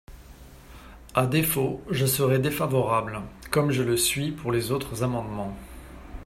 À 1.13 1.27
défaut, 1.27 1.81
j’y 1.91 2.07
serai 2.07 2.39
défavorable, 2.39 3.21
comme 3.51 3.69
je 3.69 3.83
le 3.83 3.95
suis 3.97 4.31
pour 4.31 4.51
les 4.51 4.71
autres 4.71 5.03
amendements. 5.03 5.55